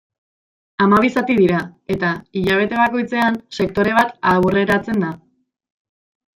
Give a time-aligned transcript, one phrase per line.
[0.85, 1.59] Hamabi zati dira,
[1.97, 2.09] eta,
[2.41, 5.15] hilabete bakoitzean, sektore bat aurreratzen da.